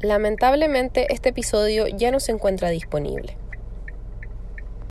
[0.00, 3.36] Lamentablemente este episodio ya no se encuentra disponible.